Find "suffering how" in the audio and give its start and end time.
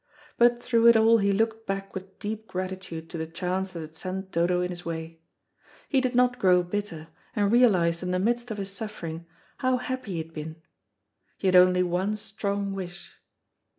8.71-9.77